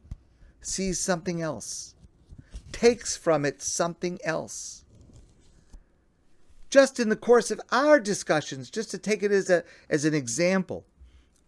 sees 0.61 1.01
something 1.01 1.43
else, 1.43 1.97
takes 2.71 3.17
from 3.17 3.45
it 3.45 3.61
something 3.61 4.21
else. 4.23 4.85
Just 6.71 7.01
in 7.01 7.09
the 7.09 7.17
course 7.17 7.51
of 7.51 7.61
our 7.73 7.99
discussions, 7.99 8.71
just 8.71 8.93
to 8.93 8.99
take 8.99 9.25
it 9.25 9.33
as, 9.33 9.51
a, 9.51 9.65
as 9.89 10.05
an 10.05 10.15
example, 10.15 10.87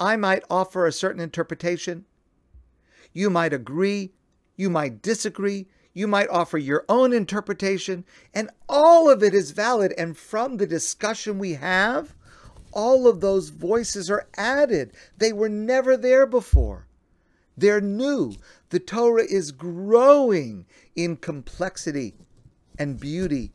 I 0.01 0.17
might 0.17 0.43
offer 0.51 0.85
a 0.85 0.93
certain 0.93 1.21
interpretation. 1.21 2.05
You 3.13 3.31
might 3.31 3.53
agree, 3.53 4.15
you 4.57 4.69
might 4.69 5.01
disagree, 5.01 5.69
you 5.95 6.09
might 6.09 6.29
offer 6.29 6.59
your 6.59 6.85
own 6.89 7.13
interpretation, 7.13 8.05
and 8.35 8.51
all 8.69 9.09
of 9.09 9.23
it 9.23 9.33
is 9.33 9.53
valid. 9.53 9.95
And 9.97 10.17
from 10.17 10.57
the 10.57 10.67
discussion 10.67 11.39
we 11.39 11.55
have, 11.55 12.17
all 12.73 13.07
of 13.07 13.21
those 13.21 13.51
voices 13.51 14.11
are 14.11 14.27
added. 14.37 14.93
They 15.19 15.33
were 15.33 15.49
never 15.49 15.97
there 15.97 16.27
before. 16.27 16.89
They're 17.57 17.81
new. 17.81 18.35
The 18.71 18.81
Torah 18.81 19.27
is 19.29 19.53
growing 19.53 20.67
in 20.97 21.17
complexity 21.17 22.15
and 22.79 22.99
beauty 22.99 23.53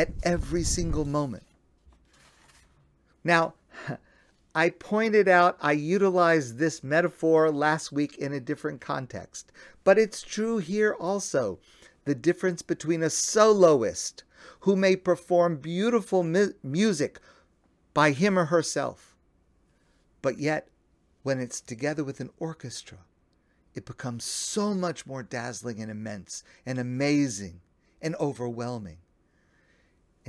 at 0.00 0.12
every 0.22 0.62
single 0.62 1.04
moment. 1.04 1.42
Now, 3.22 3.52
I 4.54 4.70
pointed 4.70 5.28
out, 5.28 5.58
I 5.60 5.72
utilized 5.72 6.56
this 6.56 6.82
metaphor 6.82 7.50
last 7.50 7.92
week 7.92 8.16
in 8.16 8.32
a 8.32 8.40
different 8.40 8.80
context, 8.80 9.52
but 9.84 9.98
it's 9.98 10.22
true 10.22 10.56
here 10.56 10.94
also. 10.94 11.58
The 12.06 12.14
difference 12.14 12.62
between 12.62 13.02
a 13.02 13.10
soloist 13.10 14.24
who 14.60 14.74
may 14.74 14.96
perform 14.96 15.58
beautiful 15.58 16.24
mu- 16.24 16.54
music 16.62 17.20
by 17.92 18.12
him 18.12 18.38
or 18.38 18.46
herself, 18.46 19.14
but 20.22 20.38
yet 20.38 20.68
when 21.22 21.38
it's 21.38 21.60
together 21.60 22.02
with 22.02 22.20
an 22.20 22.30
orchestra, 22.38 22.98
it 23.74 23.84
becomes 23.84 24.24
so 24.24 24.72
much 24.72 25.06
more 25.06 25.22
dazzling 25.22 25.78
and 25.82 25.90
immense 25.90 26.42
and 26.64 26.78
amazing 26.78 27.60
and 28.00 28.16
overwhelming. 28.16 28.96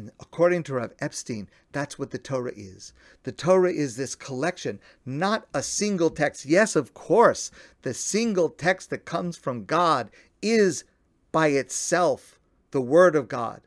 And 0.02 0.10
according 0.20 0.64
to 0.64 0.74
Rav 0.74 0.94
Epstein, 1.00 1.48
that's 1.72 2.00
what 2.00 2.10
the 2.10 2.18
Torah 2.18 2.54
is. 2.56 2.92
The 3.22 3.32
Torah 3.32 3.72
is 3.72 3.98
this 3.98 4.16
collection, 4.16 4.80
not 5.06 5.46
a 5.54 5.62
single 5.62 6.10
text. 6.10 6.44
Yes, 6.44 6.76
of 6.76 6.96
course, 6.96 7.52
the 7.84 7.94
single 7.94 8.50
text 8.50 8.90
that 8.90 9.06
comes 9.06 9.38
from 9.38 9.66
God 9.66 10.10
is 10.42 10.86
by 11.32 11.50
itself 11.50 12.40
the 12.72 12.82
Word 12.82 13.16
of 13.16 13.28
God. 13.28 13.62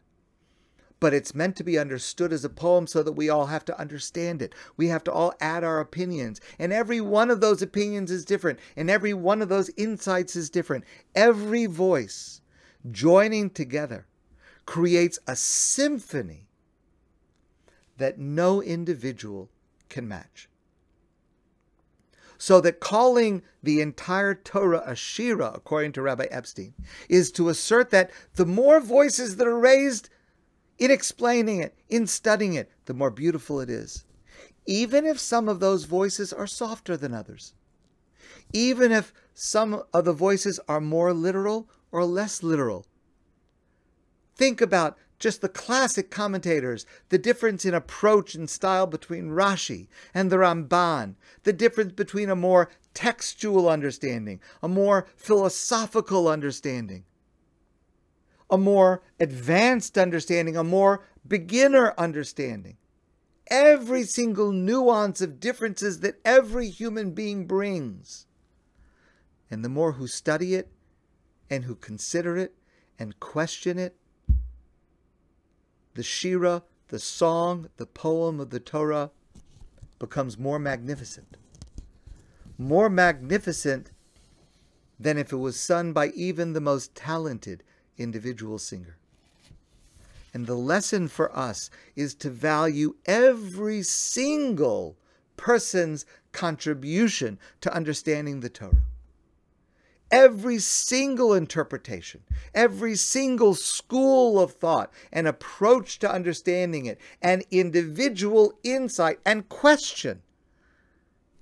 But 0.98 1.14
it's 1.14 1.36
meant 1.36 1.54
to 1.54 1.62
be 1.62 1.78
understood 1.78 2.32
as 2.32 2.44
a 2.44 2.48
poem 2.48 2.88
so 2.88 3.04
that 3.04 3.12
we 3.12 3.28
all 3.28 3.46
have 3.46 3.64
to 3.66 3.80
understand 3.80 4.42
it. 4.42 4.56
We 4.76 4.88
have 4.88 5.04
to 5.04 5.12
all 5.12 5.34
add 5.40 5.62
our 5.62 5.78
opinions. 5.78 6.40
And 6.58 6.72
every 6.72 7.00
one 7.00 7.30
of 7.30 7.40
those 7.40 7.62
opinions 7.62 8.10
is 8.10 8.24
different. 8.24 8.58
And 8.76 8.90
every 8.90 9.14
one 9.14 9.40
of 9.40 9.48
those 9.48 9.70
insights 9.76 10.34
is 10.34 10.50
different. 10.50 10.82
Every 11.14 11.66
voice 11.66 12.40
joining 12.90 13.50
together 13.50 14.08
creates 14.66 15.18
a 15.26 15.36
symphony 15.36 16.48
that 17.96 18.18
no 18.18 18.62
individual 18.62 19.50
can 19.88 20.08
match. 20.08 20.48
So 22.36 22.60
that 22.60 22.80
calling 22.80 23.42
the 23.62 23.80
entire 23.80 24.34
Torah 24.34 24.82
a 24.84 24.96
Shira, 24.96 25.52
according 25.54 25.92
to 25.92 26.02
Rabbi 26.02 26.26
Epstein, 26.30 26.74
is 27.08 27.30
to 27.32 27.48
assert 27.48 27.90
that 27.90 28.10
the 28.34 28.44
more 28.44 28.80
voices 28.80 29.36
that 29.36 29.46
are 29.46 29.58
raised 29.58 30.10
in 30.78 30.90
explaining 30.90 31.60
it, 31.60 31.78
in 31.88 32.06
studying 32.06 32.54
it, 32.54 32.70
the 32.86 32.94
more 32.94 33.10
beautiful 33.10 33.60
it 33.60 33.70
is. 33.70 34.04
Even 34.66 35.06
if 35.06 35.18
some 35.18 35.48
of 35.48 35.60
those 35.60 35.84
voices 35.84 36.32
are 36.32 36.46
softer 36.46 36.96
than 36.96 37.14
others. 37.14 37.54
Even 38.52 38.90
if 38.92 39.12
some 39.32 39.82
of 39.92 40.04
the 40.04 40.12
voices 40.12 40.58
are 40.68 40.80
more 40.80 41.12
literal 41.12 41.68
or 41.92 42.04
less 42.04 42.42
literal. 42.42 42.86
Think 44.36 44.60
about 44.60 44.98
just 45.18 45.40
the 45.40 45.48
classic 45.48 46.10
commentators, 46.10 46.84
the 47.08 47.18
difference 47.18 47.64
in 47.64 47.72
approach 47.72 48.34
and 48.34 48.50
style 48.50 48.86
between 48.86 49.30
Rashi 49.30 49.88
and 50.12 50.30
the 50.30 50.36
Ramban, 50.36 51.14
the 51.44 51.52
difference 51.52 51.92
between 51.92 52.28
a 52.28 52.36
more 52.36 52.70
textual 52.94 53.68
understanding, 53.68 54.40
a 54.62 54.68
more 54.68 55.06
philosophical 55.16 56.28
understanding, 56.28 57.04
a 58.50 58.58
more 58.58 59.02
advanced 59.18 59.96
understanding, 59.96 60.56
a 60.56 60.64
more 60.64 61.06
beginner 61.26 61.94
understanding. 61.96 62.76
Every 63.48 64.04
single 64.04 64.52
nuance 64.52 65.20
of 65.20 65.38
differences 65.40 66.00
that 66.00 66.20
every 66.24 66.68
human 66.68 67.12
being 67.12 67.46
brings. 67.46 68.26
And 69.50 69.64
the 69.64 69.68
more 69.68 69.92
who 69.92 70.06
study 70.06 70.54
it 70.54 70.70
and 71.50 71.64
who 71.64 71.74
consider 71.74 72.36
it 72.36 72.54
and 72.98 73.20
question 73.20 73.78
it, 73.78 73.96
the 75.94 76.02
Shira, 76.02 76.62
the 76.88 76.98
song, 76.98 77.68
the 77.76 77.86
poem 77.86 78.40
of 78.40 78.50
the 78.50 78.60
Torah 78.60 79.10
becomes 79.98 80.38
more 80.38 80.58
magnificent. 80.58 81.36
More 82.58 82.90
magnificent 82.90 83.90
than 84.98 85.18
if 85.18 85.32
it 85.32 85.36
was 85.36 85.58
sung 85.58 85.92
by 85.92 86.08
even 86.08 86.52
the 86.52 86.60
most 86.60 86.94
talented 86.94 87.62
individual 87.96 88.58
singer. 88.58 88.96
And 90.32 90.46
the 90.46 90.56
lesson 90.56 91.08
for 91.08 91.36
us 91.36 91.70
is 91.94 92.14
to 92.16 92.30
value 92.30 92.96
every 93.06 93.82
single 93.82 94.96
person's 95.36 96.06
contribution 96.32 97.38
to 97.60 97.72
understanding 97.72 98.40
the 98.40 98.48
Torah 98.48 98.82
every 100.10 100.58
single 100.58 101.34
interpretation, 101.34 102.22
every 102.54 102.94
single 102.94 103.54
school 103.54 104.40
of 104.40 104.52
thought 104.52 104.92
and 105.12 105.26
approach 105.26 105.98
to 105.98 106.10
understanding 106.10 106.86
it, 106.86 106.98
and 107.20 107.44
individual 107.50 108.58
insight 108.62 109.18
and 109.24 109.48
question. 109.48 110.22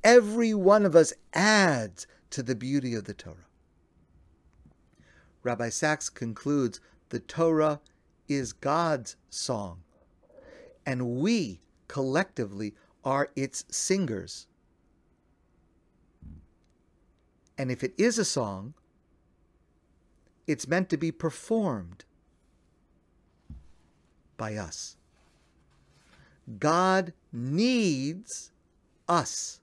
Every 0.04 0.54
one 0.54 0.84
of 0.84 0.96
us 0.96 1.12
adds 1.32 2.06
to 2.30 2.42
the 2.42 2.54
beauty 2.54 2.94
of 2.94 3.04
the 3.04 3.14
Torah. 3.14 3.46
Rabbi 5.42 5.68
Sacks 5.68 6.08
concludes 6.08 6.80
the 7.08 7.20
Torah 7.20 7.80
is 8.28 8.52
God's 8.52 9.16
song, 9.28 9.82
and 10.86 11.16
we 11.20 11.60
collectively 11.88 12.74
are 13.04 13.28
its 13.36 13.64
singers. 13.68 14.46
And 17.58 17.70
if 17.70 17.84
it 17.84 17.94
is 17.98 18.18
a 18.18 18.24
song, 18.24 18.74
it's 20.46 20.66
meant 20.66 20.88
to 20.90 20.96
be 20.96 21.12
performed 21.12 22.04
by 24.36 24.56
us. 24.56 24.96
God 26.58 27.12
needs 27.32 28.50
us 29.08 29.60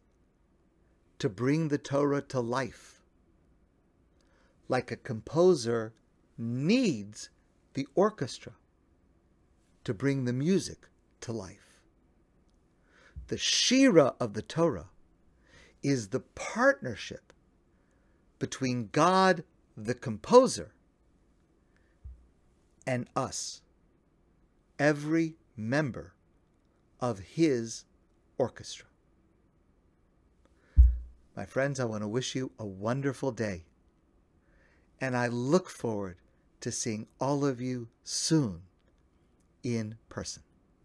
to 1.19 1.27
bring 1.27 1.67
the 1.67 1.77
Torah 1.77 2.21
to 2.21 2.39
life, 2.39 3.01
like 4.69 4.91
a 4.91 4.95
composer 4.95 5.93
needs 6.37 7.29
the 7.73 7.87
orchestra 7.95 8.53
to 9.83 9.93
bring 9.93 10.23
the 10.23 10.33
music 10.33 10.87
to 11.21 11.33
life. 11.33 11.81
The 13.27 13.37
Shira 13.37 14.15
of 14.19 14.33
the 14.33 14.41
Torah 14.41 14.89
is 15.83 16.09
the 16.09 16.21
partnership 16.21 17.28
between 18.39 18.89
God, 18.91 19.43
the 19.77 19.93
composer, 19.93 20.73
and 22.87 23.07
us, 23.15 23.61
every 24.79 25.35
member 25.55 26.13
of 26.99 27.19
his 27.19 27.85
orchestra. 28.37 28.87
My 31.35 31.45
friends, 31.45 31.79
I 31.79 31.85
want 31.85 32.01
to 32.03 32.07
wish 32.07 32.35
you 32.35 32.51
a 32.57 32.65
wonderful 32.65 33.31
day. 33.31 33.65
And 34.99 35.15
I 35.15 35.27
look 35.27 35.69
forward 35.69 36.17
to 36.61 36.71
seeing 36.71 37.07
all 37.19 37.45
of 37.45 37.61
you 37.61 37.87
soon 38.03 38.63
in 39.63 39.95
person. 40.09 40.43